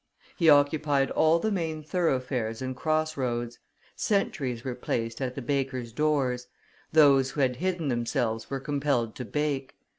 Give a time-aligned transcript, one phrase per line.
[0.35, 3.59] He occupied all the main thoroughfares and cross roads;
[3.95, 6.47] sentries were placed at the bakers' doors;
[6.91, 9.75] those who had hidden themselves were compelled to bake.